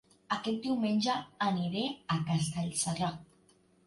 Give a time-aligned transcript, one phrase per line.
[0.35, 1.17] Aquest diumenge
[1.47, 1.83] aniré
[2.15, 3.11] a Castellserà